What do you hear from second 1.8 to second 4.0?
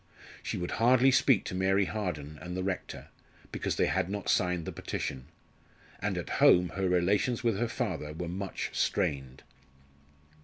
Harden and the rector, because they